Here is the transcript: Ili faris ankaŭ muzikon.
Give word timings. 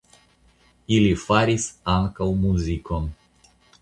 Ili 0.95 1.11
faris 1.25 1.67
ankaŭ 1.97 2.31
muzikon. 2.47 3.07